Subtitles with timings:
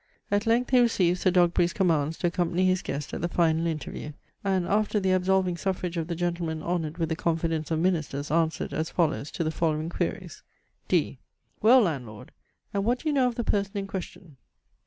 [0.31, 4.13] At length he received Sir Dogberry's commands to accompany his guest at the final interview;
[4.43, 8.73] and, after the absolving suffrage of the gentleman honoured with the confidence of Ministers, answered,
[8.73, 10.41] as follows, to the following queries:
[10.87, 11.19] D.
[11.61, 12.31] "Well, landlord!
[12.73, 14.37] and what do you know of the person in question?